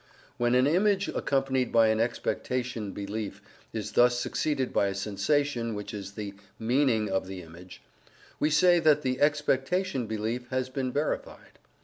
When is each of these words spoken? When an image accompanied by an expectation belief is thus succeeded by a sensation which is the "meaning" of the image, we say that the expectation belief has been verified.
When 0.37 0.55
an 0.55 0.65
image 0.65 1.09
accompanied 1.09 1.71
by 1.71 1.89
an 1.89 1.99
expectation 1.99 2.91
belief 2.91 3.39
is 3.71 3.91
thus 3.91 4.17
succeeded 4.19 4.73
by 4.73 4.87
a 4.87 4.95
sensation 4.95 5.75
which 5.75 5.93
is 5.93 6.13
the 6.13 6.33
"meaning" 6.57 7.07
of 7.07 7.27
the 7.27 7.43
image, 7.43 7.83
we 8.39 8.49
say 8.49 8.79
that 8.79 9.03
the 9.03 9.21
expectation 9.21 10.07
belief 10.07 10.47
has 10.49 10.69
been 10.69 10.91
verified. 10.91 11.59